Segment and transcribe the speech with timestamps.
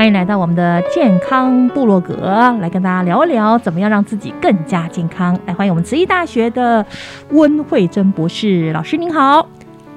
[0.00, 2.14] 欢迎来到我们的健康部落格，
[2.58, 5.38] 来跟大家聊一聊怎么样让自己更加健康。
[5.44, 6.86] 来，欢迎我们慈济大学的
[7.32, 9.46] 温慧珍博士老师，您好！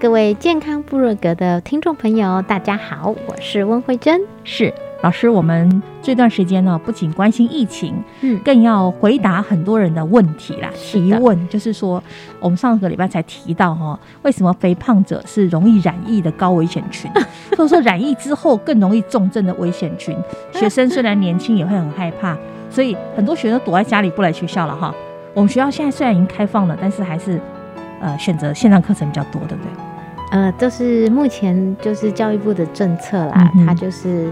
[0.02, 4.74] 各位健康部落格的听众朋友，大家好，我是温慧珍，是。
[5.04, 10.70] 老师，我们这段时间呢，不仅关心疫情，嗯，更要回答很多人的问题啦。
[10.74, 12.02] 提问就是说，
[12.40, 17.12] 我们上个礼拜才提到哈，为什么肥胖者是容易染疫的高危险群，
[17.52, 20.18] 或者说染疫之后更容易重症的危险群？
[20.54, 22.38] 学生虽然年轻，也会很害怕，
[22.70, 24.96] 所以很多学生躲在家里不来学校了哈。
[25.34, 27.42] 我们学校现在虽然已经开放了，但是还是
[28.00, 29.72] 呃选择线上课程比较多，对不对？
[30.32, 34.32] 呃，这是目前就是教育部的政策啦，它就是。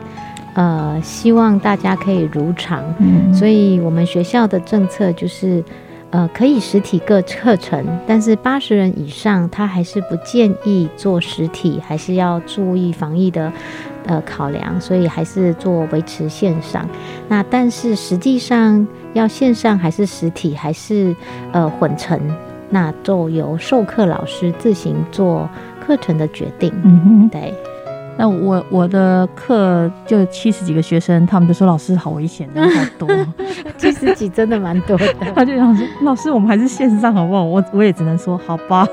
[0.54, 2.84] 呃，希望大家可以如常，
[3.34, 5.64] 所以我们学校的政策就是，
[6.10, 13.52] 呃，可以实体各课程，但是八十人以上，他还是不建议做实体，还是要注意防疫的
[14.06, 16.86] 呃考量，所以还是做维持线上。
[17.30, 21.16] 那但是实际上要线上还是实体，还是
[21.54, 22.20] 呃混成，
[22.70, 26.74] 那就由授课老师自行做课程的决定。
[26.84, 27.54] 嗯哼，对。
[28.18, 33.08] 那我我的课就七十几个学生，他们就说老师好危险，人好多，
[33.78, 35.06] 七十几真的蛮多的。
[35.34, 37.44] 他就想说老师，我们还是线上好不好？
[37.44, 38.88] 我我也只能说好吧。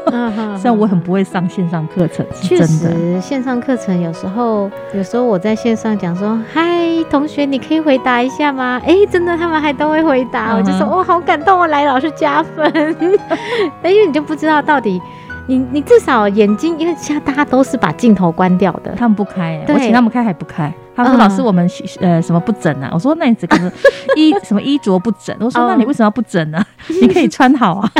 [0.56, 6.62] 虽然我很不会上线上课程，确实线上课程有时候有时候我在线上讲说嗨
[7.10, 8.80] 同学，你可以回答一下吗？
[8.84, 12.64] 哎，真的他们还都会回答，我就说哦好感动哦，来老师加分。
[13.82, 15.00] 哎，因为你就不知道到底。
[15.48, 20.72] 你你至少眼睛，因为现在大家都是把镜头关掉的，他们不开，我请他们开还不开。
[20.94, 21.66] 他说：“老师，我们
[22.00, 23.72] 呃什么不整啊？”我说： “那你只可能
[24.14, 26.62] 衣什么衣着不整。”我说：“那你为什么要不整呢？
[27.00, 27.90] 你可以穿好啊，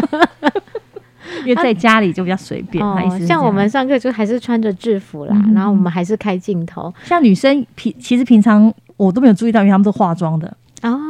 [1.46, 2.84] 因为在家里就比较随便。”
[3.26, 6.92] 像我们上课就还是穿着制服啦，然后我们还是开镜头。
[7.04, 11.00] 像女生平其实平常我都没有注意到，因为他们都化妆的哦。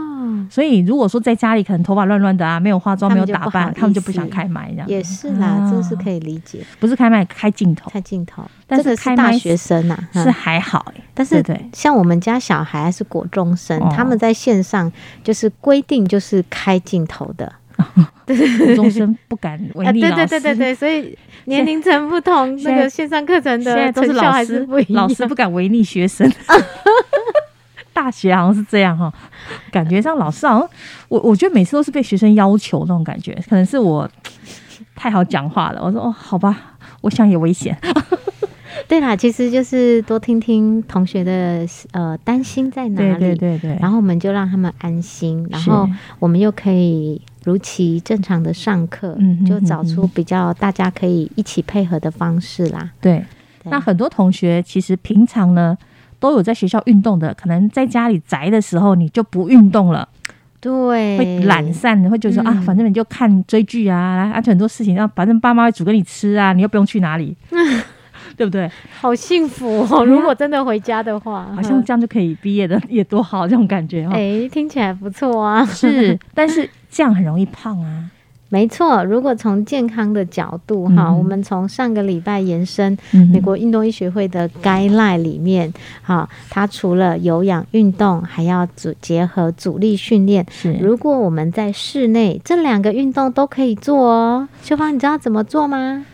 [0.50, 4.88] 所以如果说在家里可能头发乱乱的啊，没有化妆，没有打扮，他们就不想开麦这样。
[4.88, 6.60] 也是啦，这是可以理解。
[6.78, 8.42] 不是开麦，开镜头，开镜头。
[8.66, 14.90] 但是开大学生啊，是还好但是对，像我们家小孩是国中生，他们在线上
[15.24, 17.52] 就是规定就是开镜头的。
[18.26, 20.00] 国中生不敢违 逆。
[20.00, 26.30] 对对对对对，所以 年龄层不同，那个线上课程的现在都是老师不老师不敢违逆学生。
[27.98, 29.12] 大学好像是这样哈，
[29.72, 30.70] 感觉上老师好像
[31.08, 34.08] 我我觉得每次都是被学生要求那种感觉，可能是我
[34.94, 35.82] 太好讲话了。
[35.82, 37.76] 我说哦，好吧，我想也危险。
[38.86, 45.88] 对啦，其实就是多听听同学的呃担心在哪里，对对对，然后我们就让他们安心，然后
[46.20, 52.88] 我们又可以如期正常的上课，嗯，就找出比较大家可以一起配合的方式啦。
[53.00, 53.24] 对，
[53.64, 55.76] 那很多同学其实平常呢。
[56.20, 60.08] 都有在学校运动的，可能在家里宅的时候你就不运动了，
[60.60, 67.36] 对，会懒散，会觉得说啊，反正你就看追剧啊，而且很多事情，让反正爸妈会煮给你吃啊，你又不用去哪里，
[68.36, 68.70] 对不对？
[69.00, 70.04] 好幸福哦！
[70.04, 74.10] 如果真的回家的话，好像这样就可以毕业的，也多好这种感觉哦。
[74.12, 75.64] 哎，听起来不错啊。
[75.64, 78.10] 是，但是这样很容易胖啊。
[78.50, 82.96] 没错，如果从健康的角度哈，我们从上个礼拜延伸
[83.32, 85.70] 美国运动医学会的 guideline 里面，
[86.02, 90.46] 哈，它除了有氧运动，还要组结合阻力训练。
[90.50, 94.48] 是，如果我们在室内，这两个运动都可以做哦。
[94.62, 96.06] 秋芳，你知道怎么做吗？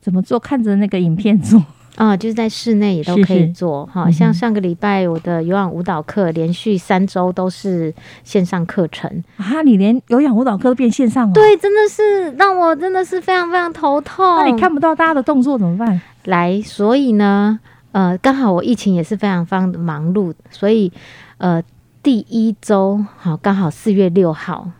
[0.00, 0.38] 怎么做？
[0.38, 1.62] 看着那个影片做。
[1.96, 7.92] 啊，就是在室内也都可以做哈，像上个礼拜我的有氧舞蹈课，连续三周都是
[8.24, 9.60] 线上课程啊！
[9.62, 11.34] 你连有氧舞蹈课都变线上了？
[11.34, 14.24] 对，真的是让我真的是非常非常头痛。
[14.36, 16.00] 那你看不到大家的动作怎么办？
[16.24, 17.60] 来，所以呢，
[17.92, 20.90] 呃，刚好我疫情也是非常非常的忙碌，所以
[21.36, 21.62] 呃，
[22.02, 24.70] 第一周好刚好四月六号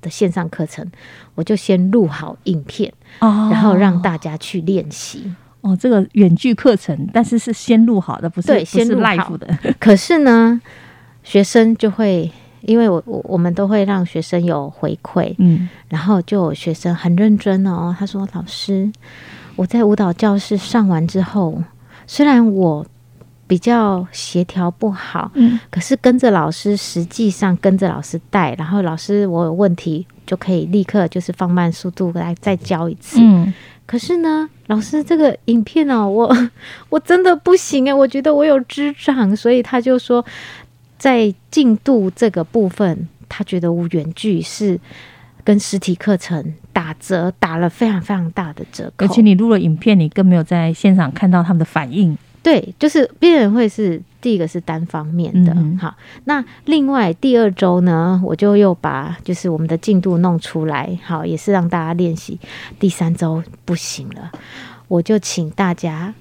[0.00, 0.84] 的线上课程，
[1.36, 5.32] 我就先录好影片，然后让大家去练习。
[5.60, 9.48] 哦，这个远距课程，但是是先录好的，不是先是 live 的。
[9.80, 10.60] 可是呢，
[11.24, 18.88] 学生就会，因为我我我们都会让学生有回馈，嗯，然后就有学生很认真哦，他说：“老师，
[19.56, 21.60] 我在舞蹈教室上完之后，
[22.06, 22.86] 虽然我
[23.48, 33.52] 比较协调不好，嗯，可是跟着老师，实际上跟着老师带，然后老师我有问题就可以立刻就是放慢速度来再教一次，嗯。”
[33.88, 36.36] 可是呢，老师，这个影片哦，我
[36.90, 40.22] 我真的不行哎，我觉得我有智障，所以他就说，
[40.98, 44.78] 在进度这个部分，他觉得无远距是
[45.42, 49.06] 跟实体课程打折，打了非常非常大的折扣。
[49.06, 52.14] 而且你录了影片，你更没有在现场看到他们的反应。
[52.48, 62.40] 对，就是病人会是第一个是单方面的，好，那另外第二周呢，我就又把就是我们的进度弄出来，好，也是让大家练习。
[62.78, 64.32] 第三周不行了，
[64.88, 66.14] 我就请大家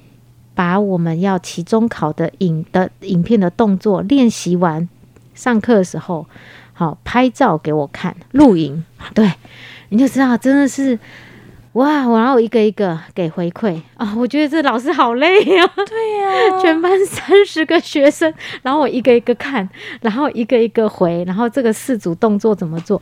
[0.53, 4.89] 把我们要期中考的影的影片的动作练习完，
[5.33, 6.27] 上课的时候
[6.73, 8.83] 好拍照给我看，录影，
[9.13, 9.31] 对，
[9.87, 10.99] 你就知道真的是。
[11.77, 12.07] 哇！
[12.07, 15.71] 我然后一个一个给回馈啊，我觉得这老师好累呀。
[15.75, 18.33] 对呀，全班三十个学生，
[18.63, 19.69] 然后我一个一个看，
[20.01, 22.99] 然后一个一个回，然后这个四组动作怎么做？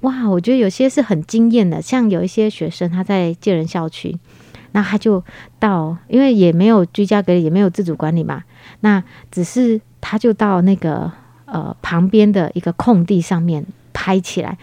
[0.00, 0.26] 哇！
[0.30, 4.16] 我觉得有些是很惊艳的，像有一些学生他在建人校区，
[4.72, 5.22] 那他就
[5.58, 8.44] 到，因为也没有居家隔离，也没有自主管理嘛，
[8.80, 11.12] 那只是他就到那个
[11.44, 14.56] 呃旁边的一个空地上面拍起来。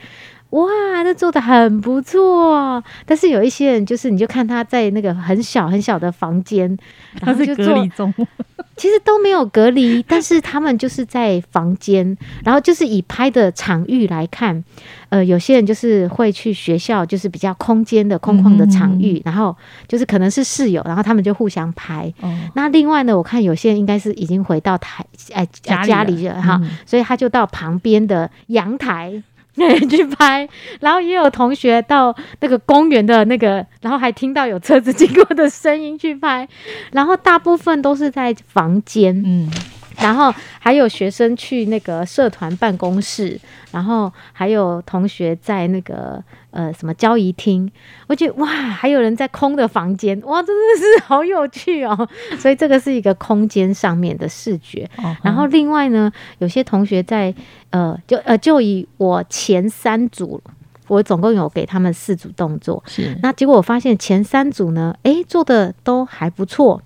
[0.54, 0.70] 哇，
[1.04, 6.78] 那做的很不错，但是有一些人就是，你就看他在那个很小很小的房间，
[7.20, 8.14] 然后就隔离中，
[8.78, 14.64] 其实都没有隔离，但是他们就是在房间，然后就是以拍的场域来看，
[15.10, 19.58] 呃，有些人就是会去学校，就是比较空间的空旷的场域，然后
[19.88, 22.14] 就是可能是室友，然后他们就互相拍。
[22.54, 25.04] 那另外呢，我看有些人应该是已经回到台
[25.34, 29.24] 哎家里了哈，所以他就到旁边的阳台。
[29.56, 30.48] 对 去拍，
[30.80, 36.48] 然后也有同学到那个公园的那个，然后还听到有车子经过的声音去拍，
[36.92, 39.52] 然后大部分都是在房间，嗯。
[39.98, 43.40] 然后还有学生去那个社团办公室，
[43.72, 47.70] 然后还有同学在那个呃什么交谊厅，
[48.08, 52.08] 我觉得哇，还有人在空的房间，哇，真的是好有趣哦！
[52.40, 54.90] 所以这个是一个空间上面的视觉。
[55.22, 57.34] 然后另外呢，有些同学在
[57.70, 60.42] 呃就呃就以我前三组，
[60.88, 66.82] 我总共有给他们四组动作，是那结果我发现前三组呢，哎做的都还不错。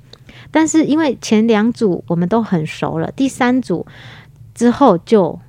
[0.52, 3.86] 但是因为前两组我们都很熟了，第三组
[4.54, 5.40] 之后就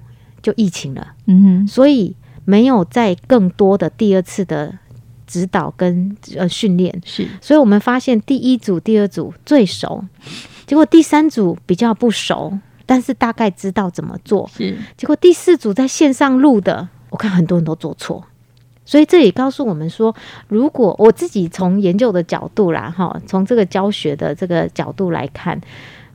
[0.43, 2.14] 就疫情了，嗯哼，所以
[2.44, 4.79] 没有再更多的第二次的
[5.26, 10.05] 指导跟呃训练，是，所以我们发现第一组、第二组最熟，
[10.67, 18.24] 结果第三组比较不熟，但是大概知道怎么做，是，结果第四组在线上录的，我看很多人都做错。
[18.89, 20.17] 所以这也告诉我们说，
[20.49, 25.61] 如果我自己从研究的角度啦，哈，从这个教学的这个角度来看，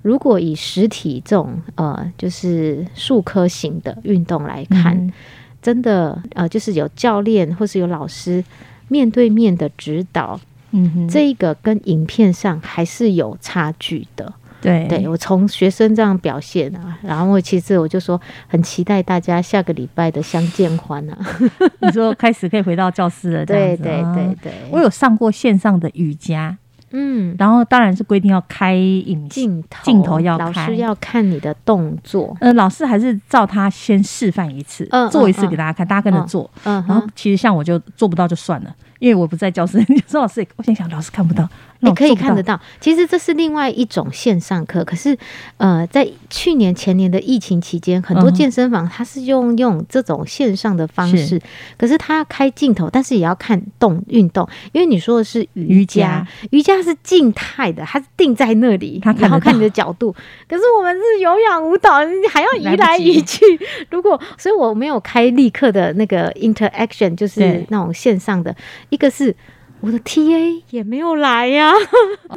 [0.02, 5.14] 如果以实体这种呃，就是数科型的运动来看，
[5.62, 8.44] 真的呃，就是有教练或是有老师
[8.88, 10.40] 面对面的指导，
[10.72, 14.34] 嗯哼，这个跟影片上还是有差距的。
[14.64, 21.18] 对，对我从学生这样表现啊，然后其实我就说很期待大家下个礼拜的相见欢啊。
[21.82, 24.54] 你说开始可以回到教室了，对对对对。
[24.72, 26.58] 我有上过线上的瑜伽，
[26.92, 32.36] 嗯，然后当然是规定要开影镜头，镜头要老师要看你的动作。
[32.40, 36.50] 呃，老师还是照他先示范一次，做一次给大家看，大家跟着做。
[36.64, 39.84] 嗯，然后其实像我就做不到就算了，因为我不在教室。
[39.90, 41.50] 你说老师，我心想老师看不到。
[41.84, 42.60] 你可以看得到。
[42.80, 45.18] 其实这是另外一种线上课，可是
[45.58, 51.42] 呃，在去年前年的疫情期间，很多健身房它是用用这种线上的方式，
[51.78, 60.14] 可是它开镜头，但是也要看动运动，因为你说的是瑜伽，瑜伽是静态的，它是定在那里，然后看你的角度。
[60.48, 63.44] 可是我们是有氧舞蹈，你还要移来移去。
[63.90, 68.56] 如果所以我没有开立刻的那个 interaction，就是那种线上的，
[68.90, 69.36] 一个是。
[69.84, 71.74] 我的 T A 也没有来呀，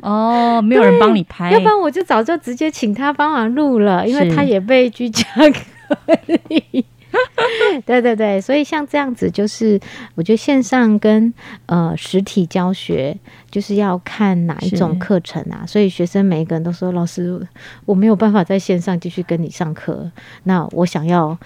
[0.02, 6.84] 哦，没有人帮你拍，要不然我就早就直接请他帮忙录了，因为他也被居家隔离。
[7.86, 9.80] 对对对，所以像这样子，就是
[10.16, 11.32] 我觉得线上跟
[11.66, 13.16] 呃实体教学，
[13.48, 15.62] 就是要看哪一种课程啊。
[15.64, 17.40] 所以学生每一个人都说，老师
[17.84, 20.10] 我没有办法在线上继续跟你上课，
[20.42, 21.38] 那我想要。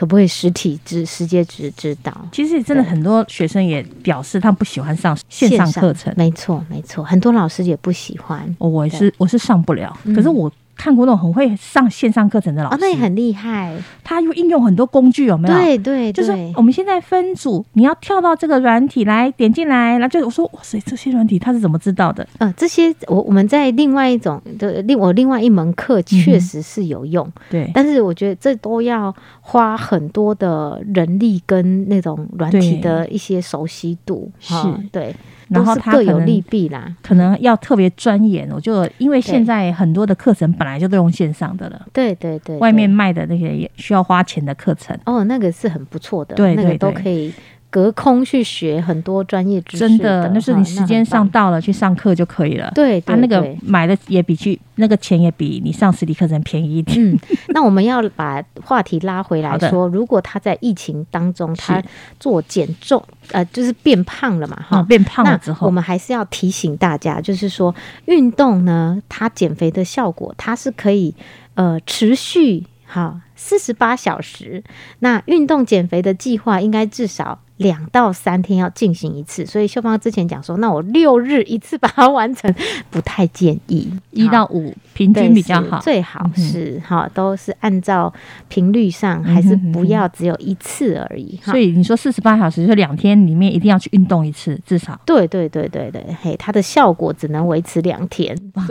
[0.00, 2.10] 可不可以实体指直接指指导？
[2.32, 6.10] 其实真的很多学生也表示他不喜欢上线上课程。
[6.16, 8.56] 没错，没错，很多老师也不喜欢。
[8.58, 10.50] 我是我是上不了，可是我。
[10.80, 13.76] 看过那种很会上线上课程的老师，那也很厉害。
[14.02, 15.54] 他又应用很多工具，有没有？
[15.54, 22.26] 对对，就是我们现在分组，你要跳到这个软体来点进来，然后就我说哇塞，这些软体他是怎么知道的？
[22.38, 27.70] 呃，这些我我们在另外一种的另我另外一门课确实是有用，对。
[27.74, 34.54] 但是我觉得这都要花很多的人力跟那种软体的一些熟悉度，是
[34.90, 35.14] 对。
[35.50, 38.48] 然后各有利弊啦，可能要特别钻研。
[38.50, 47.32] 我就因为现在很多的课程本来就都用线上的了，对对对，外面卖的那些也需要花钱的课程，哦，那个是很不错的，对，那个都可以。
[47.70, 52.70] 隔空去学很多专业知识，真的，那是你时间上到了去上课就可以了。
[52.74, 56.98] 对，他那个买的也比去那个钱也比你上实体课程便宜一点。
[57.00, 57.18] 嗯，
[57.54, 61.80] 那我们要把话题拉回来说，如果他在疫情当中他
[62.18, 63.00] 做减重，
[63.30, 67.72] 呃，就是变胖了嘛，哈，变胖了之后，我们还是要提醒大家，就是说
[68.06, 71.14] 运动呢，它减肥的效果，它是可以
[71.54, 74.62] 呃持续哈四十八小时。
[74.98, 77.40] 那运动减肥的计划应该至少。
[77.60, 82.50] 两到三天要进行一次，所以秀芳之前讲说，那我六日一次把它完成，
[82.88, 88.10] 不太建议，一到五平均比较好，最好是哈，都是按照
[88.48, 91.38] 频率上，还是不要只有一次而已。
[91.42, 94.98] 所以你说四十八小时，就两天里面一定要去运动一次，至少。
[95.04, 98.34] 对对对对对，嘿，它的效果只能维持两天。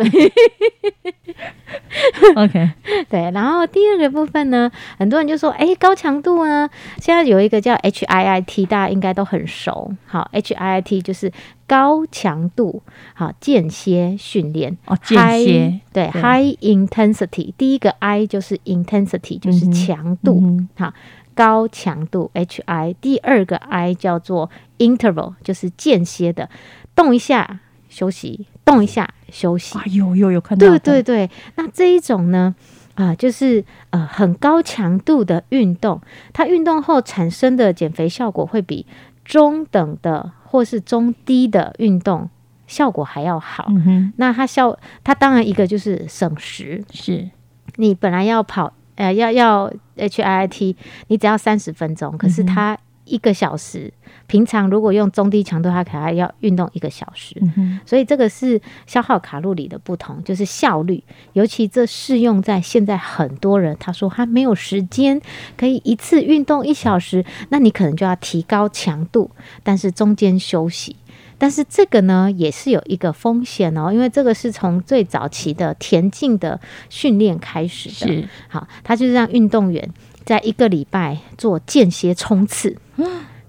[2.35, 2.71] OK，
[3.07, 4.58] 对，然后第二个部分呢，
[4.97, 9.93] 很多人就说，哎，高强度呢，现在有一个叫 HIIT，大家应该都很熟。
[10.07, 11.31] 好，HIIT 就是
[11.67, 12.81] 高强度
[13.13, 14.75] 好间歇训练。
[14.85, 15.79] 哦，间歇。
[15.93, 20.41] 对，High Intensity，第一个 I 就是 Intensity，就是强度，
[20.75, 20.91] 好，
[21.35, 24.49] 高强度 HI，第二个 I 叫做
[24.79, 26.49] Interval，就是间歇的，
[26.95, 28.47] 动一下休息。
[28.65, 30.67] 动一下休息，哎呦呦有看到？
[30.67, 32.53] 对对对，那这一种呢，
[32.99, 36.01] 啊，就是呃很高强度的运动，
[36.33, 38.85] 它运动后产生的减肥效果会比
[39.23, 42.29] 中等的或是中低的运动
[42.67, 43.71] 效果还要好。
[44.17, 47.29] 那它效，它当然一个就是省时，是
[47.77, 50.75] 你本来要跑呃要要 H I I T，
[51.07, 52.77] 你只要三十分钟，可是它
[53.09, 53.91] 一个小时。
[54.27, 57.35] 平常如果用中低强度，它可能要运动一个小时，
[57.83, 61.03] 所以这个是消耗卡路里的不同，就是效率。
[61.33, 65.19] 尤其这适用在现在很多人，他说他没有时间
[65.57, 69.31] 可以一次运动一小时，那你可能就要提高强度，
[69.63, 70.95] 但是中间休息。
[71.39, 78.27] 但是这个呢，也是有一个风险哦，因为这个是从最早期的田径的训练开始的。
[78.49, 79.89] 好，他就是让运动员
[80.29, 82.77] 在一个礼拜做间歇冲刺。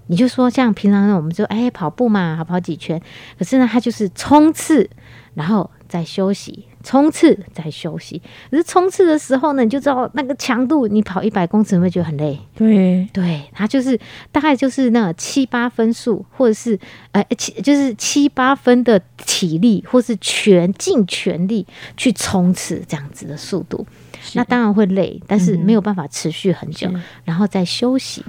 [0.07, 2.99] 你就说像平常呢我们就哎跑步嘛，跑跑几圈，
[3.37, 4.89] 可是呢，他就是冲刺，
[5.35, 8.21] 然后再休息，冲刺再休息。
[8.49, 12.37] 可是冲刺的时候呢，你就知道那个强度，你跑一百公尺会觉得很累。
[12.55, 13.97] 对，对，他就是
[14.33, 16.77] 大概就是那七八分数，或者是
[17.11, 23.87] 呃七就是七八分的体力，或是全尽全力去冲刺这样子的速度，
[24.33, 26.89] 那当然会累，但是没有办法持续很久，
[27.23, 28.23] 然后再休息。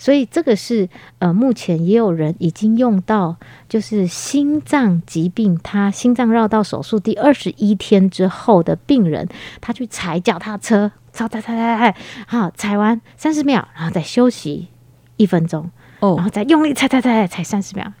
[0.00, 3.34] 所以这个是呃，目前也有人已经用到，
[3.68, 9.28] 就是心脏疾病，他心脏绕道手术第二十一天之后的病人，
[9.60, 11.96] 他去踩脚踏车，踩踩踩踩踩，
[12.28, 14.68] 好，踩完三十秒，然后再休息
[15.16, 15.68] 一分钟，
[15.98, 17.92] 哦，然后再用力踩踩踩踩三十秒，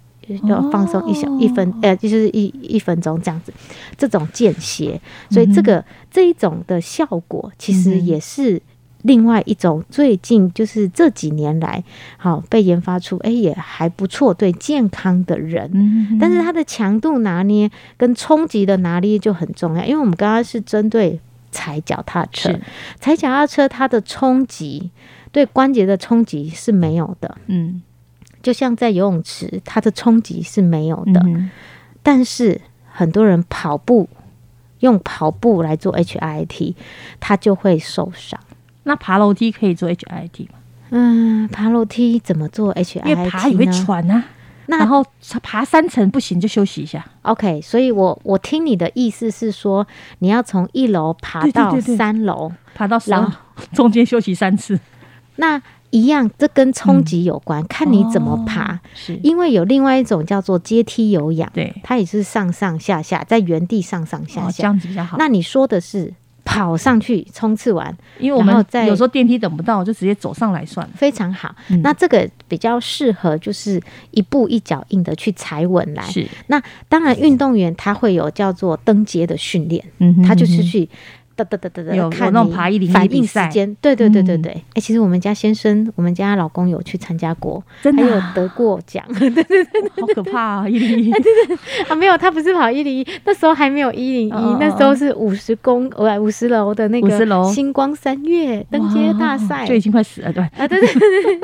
[0.44, 3.52] 要放松一小一分，呃，就是一一分钟这样子，
[3.96, 8.60] 这种间歇，所以这个这一种的效果其实也是。
[9.02, 11.82] 另外一种最近就是这几年来，
[12.16, 15.70] 好被研发出，哎，也还不错，对健康的人。
[15.72, 21.18] 嗯，但是它的强度拿捏跟冲击的拿捏就很重要，因为我们刚刚是针对
[21.52, 22.52] 踩脚踏车，
[22.98, 24.90] 踩脚踏车它的冲击
[25.30, 27.38] 对关节的冲击是没有的。
[27.46, 27.80] 嗯，
[28.48, 31.22] 就像在游泳池，它的冲击是没有的。
[32.02, 32.58] 但是
[32.90, 34.08] 很多人跑步
[34.78, 36.74] 用跑步来做 H I T，
[37.20, 38.40] 他就会受伤。
[38.84, 40.58] 那爬楼梯可以做 H I T 吗？
[40.88, 44.24] 嗯，爬楼梯怎么做 H I T 因为爬也会喘啊。
[44.64, 45.04] 那然后
[45.42, 47.04] 爬三层不行就休息一下。
[47.20, 49.86] OK，所以我我听你的意思是说，
[50.20, 53.30] 你要从一楼爬到三楼，爬到三楼
[53.74, 54.80] 中间休息三次。
[55.36, 58.80] 那一样，这跟冲击有关，看你怎么爬。
[58.94, 65.16] 是，因为有另外一种叫做阶梯有氧，对，它也是上上下下，在原地上上下下，这样子比较好。
[65.18, 66.12] 那你说的是？
[66.44, 70.92] 跑上去冲刺完，因为我们有时候电梯等不到，就直接走上来算了。
[70.96, 73.78] 非常好，那这个比较适合就是
[74.12, 76.02] 一步一脚印的去踩稳来。
[76.04, 80.88] 是，那当然运动员他会有叫做登阶的训练，嗯，他就是去。
[81.44, 84.52] 哒哒哒哒哒，有那种爬一零反应时间，对对对对对。
[84.74, 89.04] 哎，其实我们家先生，我们家老公有去参加过，真的有得过奖。
[89.18, 89.64] 对对对，
[90.00, 90.68] 好可怕啊！
[90.68, 91.56] 一零一，对对
[91.88, 100.88] 啊，没有，他不是跑一零一，那时候还没有一零一，那时候是五十公呃五十楼的那个星光三月登阶大赛，就已经快死了，对啊，对对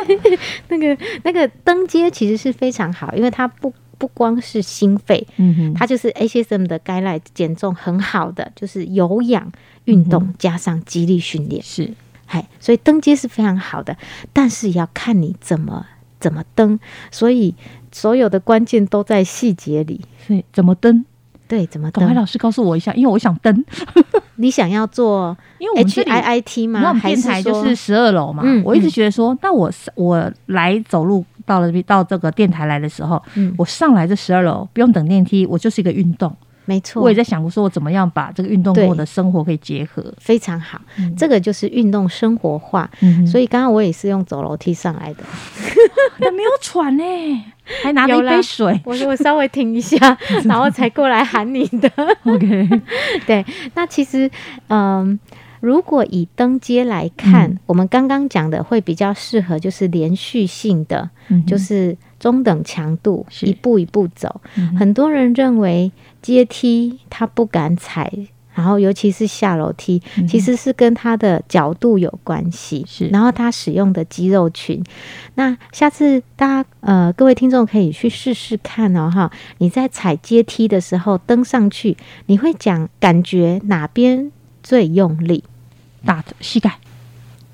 [0.06, 3.72] 对对， 那个那个登阶其实是非常好，因为它不。
[3.96, 9.50] 不光是心肺，嗯哼，它就是 ACSM 的 guideline 减重很好的，就是有氧
[9.85, 11.93] 运动加上肌力训练，是，
[12.26, 13.97] 嗨，所以登阶是非常好的，
[14.33, 15.87] 但是要看你怎么
[16.19, 16.79] 怎么登，
[17.11, 17.55] 所以
[17.93, 21.05] 所有的关键都在细节里，所以怎么登？
[21.47, 22.14] 对，怎么登？
[22.14, 23.64] 老师告诉我一下，因为我想登。
[24.37, 26.99] 你想要做，因为我们 H I I T 吗？
[27.00, 28.43] 电台就是十二楼嘛。
[28.64, 33.23] 我一直觉得说，那我我来走路到了到这个电台来的时候，
[33.57, 36.35] 我上来这十二楼不用等电梯，我就是一个运动。
[36.64, 40.80] 没错，我也在想过说，我怎么样把这个运动跟我的生活可以结合，非常好。
[41.16, 42.90] 这个就是运动生活化。
[43.26, 45.23] 所以刚刚我也是用走楼梯上来的，
[46.18, 47.04] 但没有喘呢。
[47.83, 49.97] 还拿了一杯水，我说我稍微停一下，
[50.44, 51.90] 然后才过来喊你的。
[52.25, 52.68] OK，
[53.26, 53.42] 对，
[53.75, 54.30] 那其实，
[54.68, 55.18] 嗯，
[55.61, 61.09] 如果以登阶来看，我们刚刚讲的会比较适合，就是连续性的，
[61.47, 64.42] 就是中等强度，一步一步走。
[64.78, 65.90] 很多人认为
[66.25, 68.11] 阶梯他不敢踩。
[68.57, 72.87] 然后，尤其是下楼梯，其实是跟他的角度有关系。
[72.88, 74.81] 是，然后他使用的肌肉群。
[75.35, 79.29] 那下次大家呃，各位听众可以去试试看哦，哈！
[79.59, 81.96] 你在踩阶梯的时候登上去，
[82.27, 84.31] 你会讲感觉哪边
[84.62, 85.42] 最用力？
[86.05, 86.79] 大腿膝盖，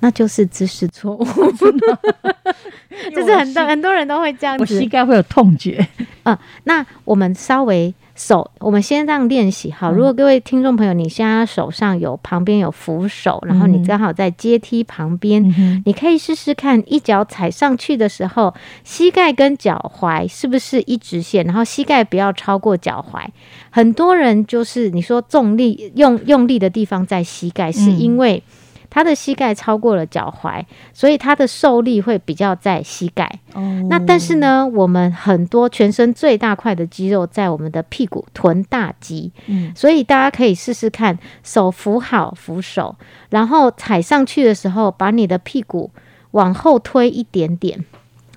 [0.01, 1.25] 那就是姿势错误。
[3.15, 5.87] 就是很多很多人都会这样子，我膝盖会有痛觉。
[6.23, 7.93] 嗯，那我们稍微。
[8.13, 9.91] 手，我们先这样练习好。
[9.91, 23.25] 如果各位听众朋友，你现在手上有旁边有扶手，然后你刚好在阶梯旁边，你可以试试看，一脚踩上去的时候，膝盖跟脚踝是不是一直线，然后膝盖不要超过脚踝。
[23.71, 28.43] 很多人就是你说重力用用力的地方在膝盖，是因为。
[28.91, 33.39] 他的膝盖超过了脚踝，所以他的受力会比较在膝盖。
[33.53, 39.31] 哦，那但是呢，我们很多全身最大块的肌肉在我们的屁股臀大肌。
[39.47, 42.97] 嗯，所以大家可以试试看，手扶好扶手，
[43.29, 45.89] 然后踩上去的时候，把你的屁股
[46.31, 47.85] 往后推一点点，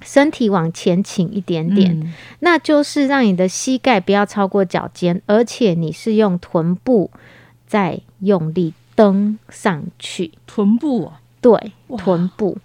[0.03, 7.11] 身体往前倾一点点，那就是让你的膝盖不要超过脚尖，而且你是用臀部
[7.67, 8.73] 在用力。
[8.95, 12.57] 登上去，臀部啊，对，臀部，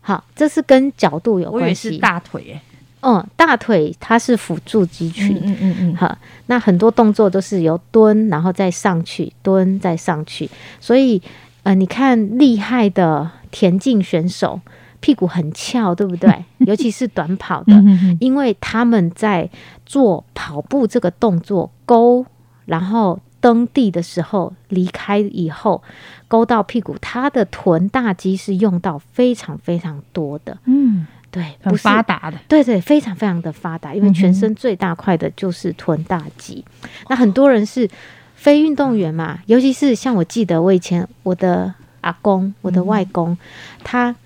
[0.00, 1.98] 好，这是跟角度有关系。
[1.98, 2.62] 大腿，哎，
[3.00, 10.48] 嗯，大腿它是辅助肌群，嗯嗯嗯，好，那很多动作都是由蹲，然后再上去，蹲再上去，
[10.80, 11.20] 所以，
[11.64, 14.60] 呃，你看厉害的田径选手，
[15.00, 16.44] 屁股很翘，对不对？
[16.66, 17.74] 尤其是短跑的，
[18.20, 19.50] 因为他们在
[19.84, 22.24] 做跑步这个动作，勾，
[22.66, 23.18] 然后。
[23.44, 25.82] 蹬地的时候，离开以后
[26.28, 30.56] 勾到屁股，他的臀大肌是用到非常非常多的。
[30.64, 36.64] 嗯，对，不发达的，对对，非常非常的发达，因为全身最大块的就是臀大肌。
[37.10, 37.86] 那很多人是
[38.34, 43.36] 非运动员嘛，尤其是像我记得我以前我的阿公、我的外公，
[43.84, 44.16] 他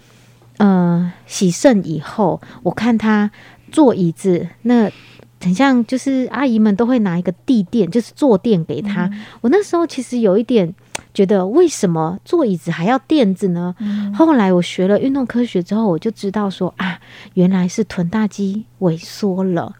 [0.58, 3.32] 呃洗肾以后，我看他
[3.72, 4.88] 坐椅子那。
[5.40, 9.10] 很像，就是阿姨们都会拿一个地垫，就是坐垫给他。
[9.40, 10.74] 我那时候其实有一点
[11.14, 13.74] 觉得为什么坐椅子还要垫子呢？
[14.14, 16.98] 后来我学了运动科学之后，我就知道说啊，
[17.34, 19.72] 原来是臀大肌萎缩了，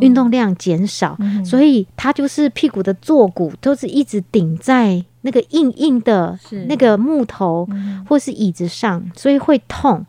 [0.00, 7.68] 运动量减少，所以它就是屁股的坐骨都是一直顶在那个硬硬的那个木头
[8.08, 10.04] 或是椅子上，所以会痛。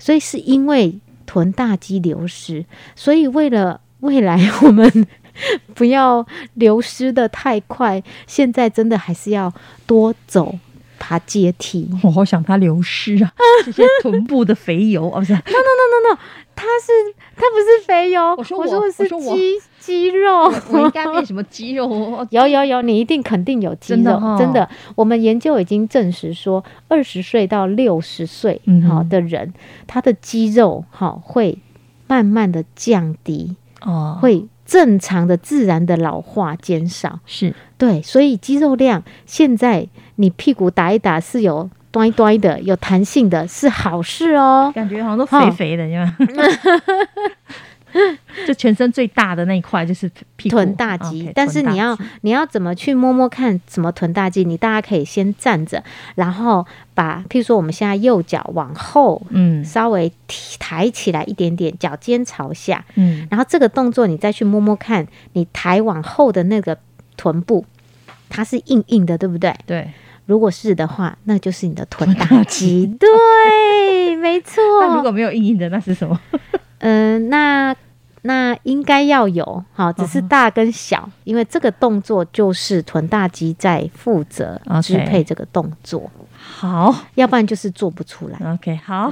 [0.00, 5.06] 所以是因为臀大肌流失，所以为了未来我们。
[5.72, 9.52] 不要流失的太快，现在真的还是要
[9.86, 10.58] 多走
[10.98, 11.88] 爬阶梯。
[12.02, 13.32] 我好想它流失啊！
[13.64, 16.18] 这些臀部的肥油哦，不是，no no no no no，
[16.56, 16.90] 它是
[17.36, 22.26] 它不是肥油，我说我说是肌肌肉，我应该变什么肌肉？
[22.30, 24.68] 有有有，你一定肯定有肌肉，真的。
[24.96, 29.54] 我们研究已经证实说，二十岁到六十岁好的人，
[29.86, 31.58] 他的肌肉好会
[32.08, 34.46] 慢慢的降低哦，会。
[34.68, 44.70] 正常的、自然的老化减少是对，所以肌肉量现在你屁股打一打是有端端的、有弹性的，是好事哦。
[44.74, 46.14] 感觉好像都肥肥的，是吧？
[48.46, 54.44] 就全身最大的那一块就是臀大肌，但是你要你要怎么去摸摸看什么臀大肌？
[54.44, 55.82] 你大家可以先站着，
[56.14, 60.10] 然后把譬如说我们现在右脚往后，嗯，稍微
[60.58, 66.78] 抬起来一点点，脚尖朝下，嗯，然后这个动作你再去摸摸看，你抬往后的那个
[67.16, 67.64] 臀部，
[68.28, 69.54] 它是硬硬的，对不对？
[69.66, 69.90] 对，
[70.26, 72.86] 如果是的话，那就是你的臀大肌。
[72.98, 74.62] 对，没错。
[74.80, 76.20] 那如果没有硬硬的，那是什么？
[76.78, 77.74] 嗯， 那
[78.28, 86.10] 那应该要有好，只是大跟小，因为这个动作就是臀大肌在负责支配这个动作。
[86.36, 88.38] 好，要不然就是做不出来。
[88.52, 89.08] OK，好，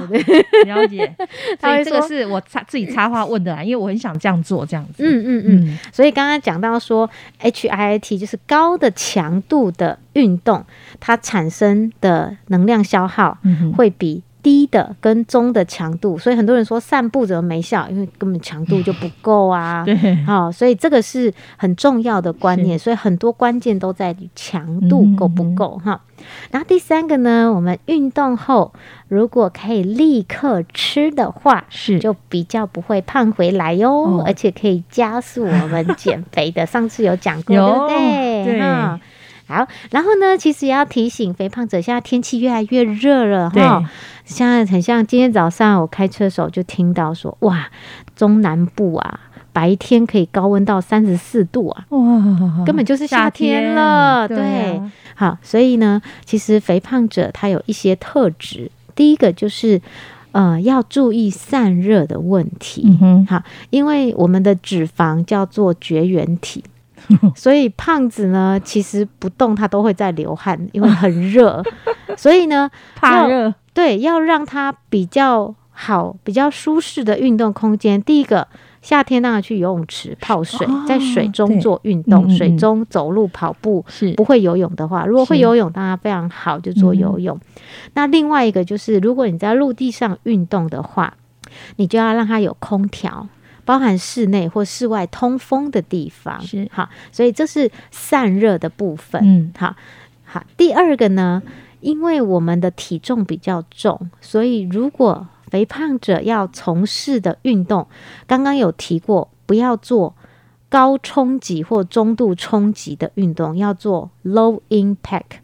[0.65, 1.11] 了解。
[1.59, 5.03] 所以这个是我插自己插话问的啦，因为我很想这样做，这样子。
[5.03, 5.79] 嗯嗯嗯。
[5.91, 7.09] 所以刚刚讲到说
[7.41, 10.63] ，HIIT 就是高的强度的运动，
[10.99, 13.35] 它产生的能量消耗
[13.75, 14.21] 会比。
[14.47, 19.83] 低的跟中的强度，所以很多人说散步怎么没效，因为根本强度就不够啊。
[19.83, 25.99] 对，好，所以这个是很重要的观念，所以很多关键都在强度够不够哈。
[26.49, 28.71] 然后第三个呢，我们运动后
[29.09, 36.65] 如果可以立刻吃的话，是就比较不会胖回来哟，而且可以加速我们减肥的。
[36.71, 38.45] 上次有讲过，对不对？
[38.45, 38.61] 对。
[39.47, 43.89] 好，然后呢，其实也要提醒肥胖者，现在天气越来越热了哈。
[44.25, 47.67] 现在很像今天早上我开车的时候就听到说，哇，
[48.13, 49.19] 中南部啊，
[49.53, 54.27] 白天可以高温到三十四度啊，哇，根本就是夏天了。
[54.27, 54.81] 对，
[55.15, 59.81] 好，所以呢，其实肥胖者他有一些特质，第一个就是
[60.33, 62.99] 呃要注意散热的问题。
[63.29, 66.65] 好，因为我们的脂肪叫做绝缘体。
[67.35, 71.63] 所以胖子呢，其实不动他都会在流汗，因为很热。
[72.17, 78.01] 所以呢，怕热，对，要让他比较好、比较舒适的运动空间。
[78.01, 78.47] 第一个，
[78.81, 83.85] 夏天让他去游泳池泡水，在水中做运动，水中走路、跑步。
[83.87, 87.39] 是不会游泳的话，如果会游泳，当然非常好，就做游泳。
[87.93, 91.13] 那另外一个就是，如果你在陆地上运动的话，
[91.75, 93.27] 你就要让它有空调。
[93.67, 99.21] 包含室内或室外通风的地方是好，所以这是散热的部分。
[99.25, 99.75] 嗯，好
[100.23, 100.41] 好。
[100.55, 101.43] 第二个呢，
[101.81, 107.85] 因为我们的体重比较重，所以如果肥胖者要从事的运动，
[108.25, 110.15] 刚刚有提过，不要做
[110.69, 115.41] 高冲击或中度冲击的运动，要做 low impact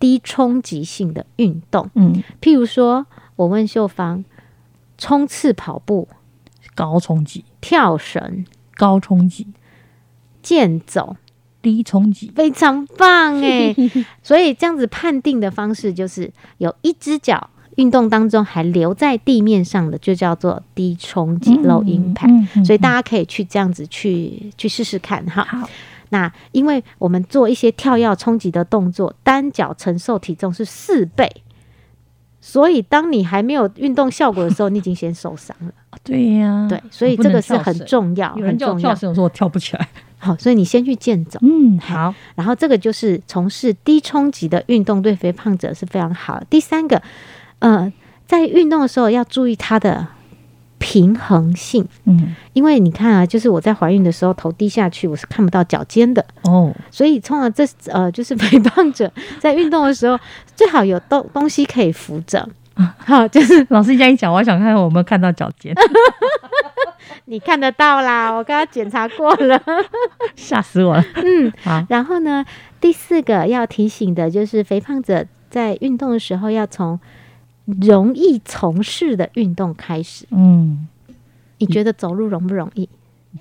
[0.00, 1.90] 低冲击性的运动。
[1.92, 3.04] 嗯，譬如说，
[3.36, 4.24] 我问秀芳，
[4.96, 6.08] 冲刺跑步。
[6.74, 8.44] 高冲击，跳绳，
[8.76, 9.48] 高冲击，
[10.40, 11.16] 健走，
[11.60, 13.74] 低冲击，非常棒哎！
[14.22, 22.64] 所以这样子判定的方式就是有一只脚运动当中还留在地面上的，就叫做低冲击 （low impact）。
[22.64, 25.42] 所以大家可以去这样子去去试试看哈。
[25.42, 25.68] 好，
[26.10, 31.28] 那因为我们做一些跳跃冲击的动作，单脚承受体重是四倍。
[32.48, 35.72] 所以，当你还没有运动效果的时候，你已经先受伤了。
[36.04, 38.90] 对呀，对，所以这个是很重要，很重要。
[38.90, 39.88] 我说我跳不起来。
[40.16, 41.40] 好，所以你先去健走。
[41.42, 42.14] 嗯，好。
[42.36, 46.40] 然后这个就是从事低冲击的运动，对肥胖者是非常好。
[46.48, 47.02] 第三个，
[47.58, 47.92] 呃，
[48.26, 50.06] 在运动的时候要注意它的。
[50.88, 60.16] 平衡性，嗯，因为你看啊，就是我在怀孕的时候头低下去，我是看不到脚尖的哦，所以通常这呃，就是肥胖者在运动的时候，
[60.54, 62.48] 最好有东东西可以扶着。
[62.98, 65.74] 好，就是 老师这样一讲，我想看看我有没有看到脚尖。
[67.24, 69.60] 你看得到啦，我刚刚检查过了，
[70.36, 71.04] 吓死我了。
[71.16, 71.84] 嗯，好。
[71.88, 72.44] 然后呢，
[72.80, 77.00] 第四个要提醒的就是肥胖者在运动的时候要从
[77.66, 80.24] 容易从事的运动开始。
[80.30, 80.86] 嗯，
[81.58, 82.88] 你觉得走路容不容易？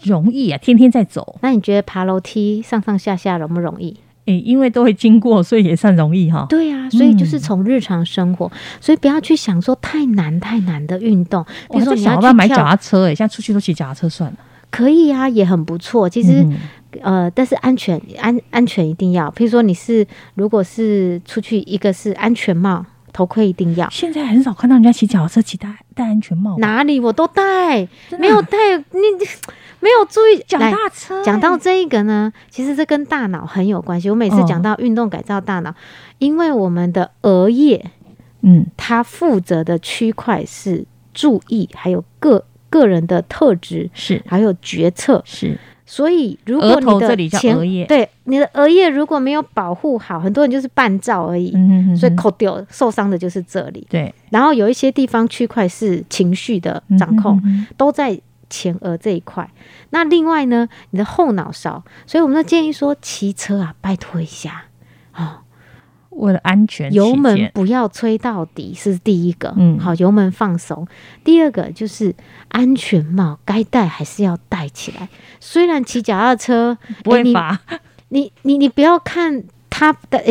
[0.03, 1.37] 容易啊，天天在走。
[1.41, 3.95] 那你觉得爬楼梯上上下下容不容易？
[4.25, 6.45] 诶，因为都会经过，所以也算容易哈。
[6.49, 11.45] 对啊，所以就是从日常生活，所以不要去想说太难太难的运动。
[11.71, 14.37] 比如说你要去买脚踏车，诶，现在出去都骑脚踏车算了。
[14.71, 16.09] 可以啊，也很不错。
[16.09, 16.45] 其实，
[17.01, 19.29] 呃，但是安全安安全一定要。
[19.31, 22.85] 譬如说你是如果是出去，一个是安全帽。
[23.15, 23.89] 头盔一定要。
[23.89, 26.57] 现在很少看到人家骑脚踏车骑戴戴安全帽。
[26.57, 27.87] 哪里我都戴，
[28.19, 28.99] 没有戴你
[29.79, 31.23] 没有注意脚踏车。
[31.23, 34.09] 讲到这一个呢，其实这跟大脑很有关系。
[34.09, 35.73] 我每次讲到运动改造大脑，
[36.19, 37.85] 因为我们的额叶，
[38.41, 45.57] 嗯，它负责的区块是注意，还有个个人的特质是，还有决策是。
[45.85, 47.55] 所以，如果你的前
[47.87, 51.53] 对你的额叶如果没有保护好，很多人就是半照而已，
[51.95, 53.85] 所以扣掉受伤的就是这里。
[53.89, 57.39] 对，然后有一些地方区块是情绪的掌控，
[57.77, 58.19] 都在
[58.49, 59.47] 前额这一块。
[59.91, 64.65] 那另外呢，你的后脑勺，所以我们都建议说，骑车啊，拜托一下啊。
[66.15, 69.53] 为了安全，油门不要吹到底是第一个。
[69.57, 70.87] 嗯，好，油门放松。
[71.23, 72.15] 第二个就是
[72.49, 75.09] 安全帽该戴还是要戴起来。
[75.39, 77.59] 虽然骑脚踏车 不会罚，
[78.09, 80.23] 你你你不要看他的，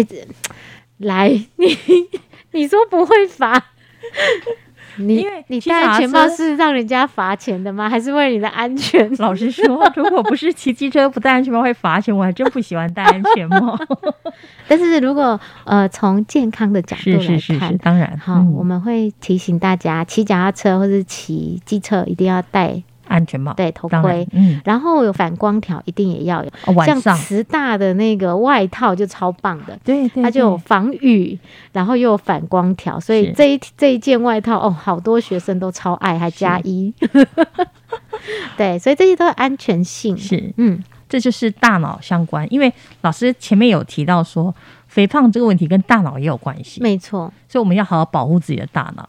[0.98, 1.76] 来， 你
[2.52, 3.66] 你说不会罚。
[4.96, 7.88] 你你戴安全帽是让人家罚钱的吗？
[7.88, 9.10] 还是为了你的安全？
[9.18, 13.78] 老实说，如果不是骑机车不戴安全帽会罚钱，我还真不喜欢戴安全帽。
[14.68, 22.82] 但是如果呃从健康的角度来看，当然好，我们会提醒大家，骑脚踏车或者骑机车一定要戴。
[23.14, 26.50] 安全帽对头盔，嗯，然后有反光条，一定也要有。
[26.84, 31.38] 像慈大的那个外套就超棒的，对，它就有防雨，
[31.72, 36.92] 然后又有反光条，所以这一这一件外套哦，好多学生都超爱，还加一。
[38.56, 40.16] 对，所以这些都是安全性。
[40.16, 42.72] 是，嗯，这就是大脑相关，因为
[43.02, 44.52] 老师前面有提到说，
[44.88, 49.08] 肥胖这个问题跟大脑也有关系，没错，所以我们要好好保护自己的大脑。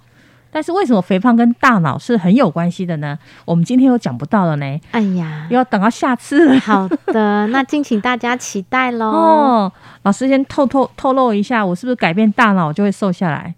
[0.55, 3.19] 但是为什么肥胖跟大脑是很有关系的呢？
[3.43, 4.79] 我们今天又讲不到了呢。
[4.91, 6.57] 哎呀，要等到下次。
[6.59, 9.05] 好的， 那敬请大家期待喽。
[9.05, 9.71] 哦，
[10.03, 13.53] 老师先透透透露一下，我是不是改变大脑就会瘦下来？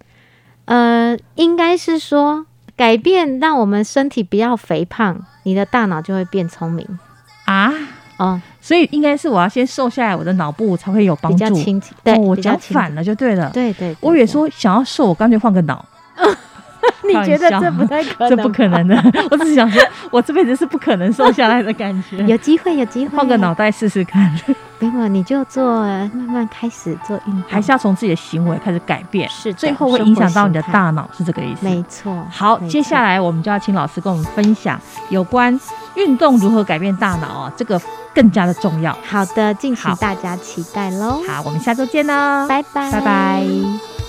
[0.65, 6.83] 呃，应该是说改变让我们身体不要肥胖，你的大脑就会变聪明
[7.45, 7.71] 啊。
[8.17, 11.45] 哦，所以应该是我要先瘦下来，我的脑部才会有帮助。
[12.03, 13.51] 对，我讲反了就对了。
[13.53, 15.85] 对对，我以为说想要瘦，我干脆换个脑。
[17.07, 18.29] 你觉得这不太可能？
[18.29, 18.95] 这不可能的。
[19.31, 22.17] 我只是想说，我这辈子是不可能瘦下来的感觉。
[22.27, 24.33] 有机会，有机会，换个脑袋试试看。
[24.79, 29.27] 没有，你就做，慢慢开始做运动，还是要从自己的行为开始改变。
[29.29, 31.65] 是，最后会影响到你的大脑，是这个意思。
[31.65, 32.25] 没错。
[32.29, 35.57] 好，接下来我们就要请老师跟我们分享有关
[35.95, 37.81] 运动如何改变大脑啊，这个
[38.13, 38.95] 更加的重要。
[39.03, 41.21] 好的，敬请大家期待喽。
[41.27, 44.06] 好，我们下周见喽，拜拜，拜拜。